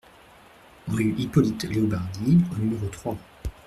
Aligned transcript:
Rue 0.87 1.13
Hippolyte 1.15 1.65
Leobardy 1.65 2.39
au 2.51 2.57
numéro 2.57 2.87
trois 2.87 3.19